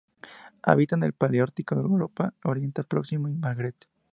[0.63, 3.75] Habita en el paleártico: Europa, Oriente Próximo y el Magreb.